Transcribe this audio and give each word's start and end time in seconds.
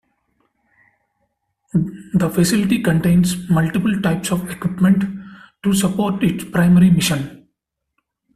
The 1.75 2.27
facility 2.33 2.81
contains 2.81 3.47
multiple 3.51 4.01
types 4.01 4.31
of 4.31 4.49
equipment 4.49 5.03
to 5.63 5.75
support 5.75 6.23
its 6.23 6.43
primary 6.43 6.89
mission. 6.89 7.47